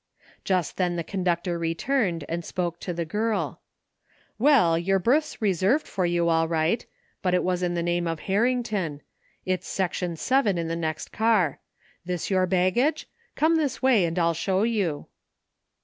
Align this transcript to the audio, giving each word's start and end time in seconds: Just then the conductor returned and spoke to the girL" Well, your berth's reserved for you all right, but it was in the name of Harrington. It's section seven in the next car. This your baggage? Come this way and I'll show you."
Just 0.43 0.77
then 0.77 0.95
the 0.95 1.03
conductor 1.03 1.59
returned 1.59 2.25
and 2.27 2.43
spoke 2.43 2.79
to 2.79 2.91
the 2.91 3.05
girL" 3.05 3.61
Well, 4.39 4.75
your 4.75 4.97
berth's 4.97 5.43
reserved 5.43 5.87
for 5.87 6.07
you 6.07 6.27
all 6.27 6.47
right, 6.47 6.83
but 7.21 7.35
it 7.35 7.43
was 7.43 7.61
in 7.61 7.75
the 7.75 7.83
name 7.83 8.07
of 8.07 8.21
Harrington. 8.21 9.03
It's 9.45 9.67
section 9.67 10.15
seven 10.15 10.57
in 10.57 10.69
the 10.69 10.75
next 10.75 11.11
car. 11.11 11.59
This 12.03 12.31
your 12.31 12.47
baggage? 12.47 13.07
Come 13.35 13.57
this 13.57 13.83
way 13.83 14.05
and 14.05 14.17
I'll 14.17 14.33
show 14.33 14.63
you." 14.63 15.05